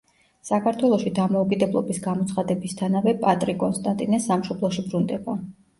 [0.49, 5.41] საქართველოში დამოუკიდებლობის გამოცხადებისთანავე პატრი კონსტანტინე სამშობლოში ბრუნდება.